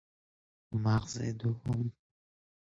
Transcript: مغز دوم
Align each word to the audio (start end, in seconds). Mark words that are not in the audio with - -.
مغز 0.83 1.15
دوم 1.39 1.81